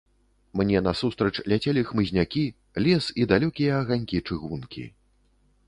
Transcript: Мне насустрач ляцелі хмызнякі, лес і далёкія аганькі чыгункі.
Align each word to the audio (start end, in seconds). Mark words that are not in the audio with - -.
Мне 0.61 0.79
насустрач 0.85 1.33
ляцелі 1.53 1.83
хмызнякі, 1.91 2.45
лес 2.87 3.05
і 3.21 3.29
далёкія 3.35 3.71
аганькі 3.85 4.25
чыгункі. 4.27 4.83